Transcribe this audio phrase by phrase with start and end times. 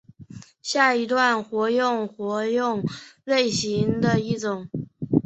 [0.63, 2.83] 下一段活用活用
[3.23, 4.67] 类型的一种。